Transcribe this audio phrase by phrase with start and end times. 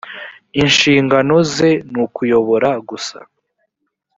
[0.61, 3.17] inshinganoze nukuybora gusa.